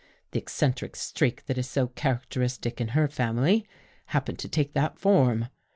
The 0.31 0.39
eccentric 0.39 0.95
streak 0.95 1.45
that 1.45 1.59
is 1.59 1.69
so 1.69 1.89
characteristic 1.89 2.81
in 2.81 2.87
her 2.97 3.07
family, 3.07 3.67
happened 4.07 4.39
to 4.39 4.49
take 4.49 4.73
that 4.73 4.97
form. 4.97 5.45